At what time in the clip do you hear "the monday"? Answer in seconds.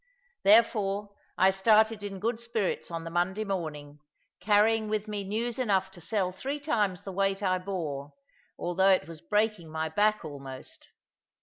3.03-3.43